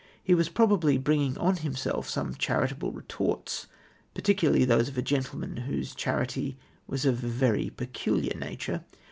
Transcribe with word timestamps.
He 0.23 0.33
was 0.33 0.49
probably 0.49 0.97
bringing 0.97 1.37
on 1.37 1.57
him 1.57 1.75
self 1.75 2.09
some 2.09 2.33
charitable 2.33 2.91
retorts, 2.91 3.67
particularly 4.15 4.65
those 4.65 4.89
of 4.89 4.97
a 4.97 5.03
gentleman 5.03 5.57
whose 5.57 5.93
charity 5.93 6.57
was 6.87 7.05
of 7.05 7.23
a 7.23 7.27
very 7.27 7.69
peculiar 7.69 8.33
nature. 8.35 8.83